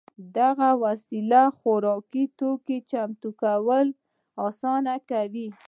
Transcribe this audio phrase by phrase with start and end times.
[0.37, 3.87] دغې وسیلې خوراکي توکو چمتو کول
[4.45, 5.51] اسانه کول